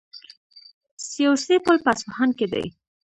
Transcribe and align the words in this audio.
سي 1.07 1.21
او 1.29 1.33
سه 1.45 1.55
پل 1.65 1.77
په 1.83 1.89
اصفهان 1.95 2.29
کې 2.37 2.47
دی. 2.53 2.65